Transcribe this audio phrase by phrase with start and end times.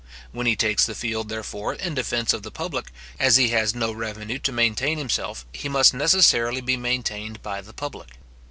[0.31, 3.91] When he takes the field, therefore, in defence of the public, as he has no
[3.91, 8.15] revenue to maintain himself, he must necessarily be maintained by the public.